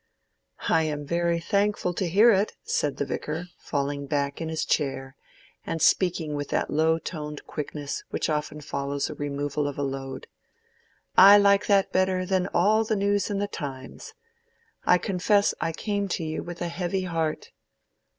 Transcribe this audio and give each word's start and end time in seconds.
"I 0.67 0.81
am 0.81 1.05
very 1.05 1.39
thankful 1.39 1.93
to 1.93 2.09
hear 2.09 2.31
it," 2.31 2.53
said 2.63 2.97
the 2.97 3.05
Vicar, 3.05 3.49
falling 3.59 4.07
back 4.07 4.41
in 4.41 4.49
his 4.49 4.65
chair, 4.65 5.15
and 5.63 5.79
speaking 5.79 6.33
with 6.33 6.49
that 6.49 6.71
low 6.71 6.97
toned 6.97 7.45
quickness 7.45 8.03
which 8.09 8.27
often 8.27 8.61
follows 8.61 9.05
the 9.05 9.13
removal 9.13 9.67
of 9.67 9.77
a 9.77 9.83
load. 9.83 10.25
"I 11.15 11.37
like 11.37 11.67
that 11.67 11.91
better 11.93 12.25
than 12.25 12.47
all 12.51 12.83
the 12.83 12.95
news 12.95 13.29
in 13.29 13.37
the 13.37 13.47
'Times.' 13.47 14.15
I 14.87 14.97
confess 14.97 15.53
I 15.61 15.71
came 15.71 16.07
to 16.17 16.23
you 16.23 16.41
with 16.41 16.63
a 16.63 16.67
heavy 16.69 17.03
heart." 17.03 17.51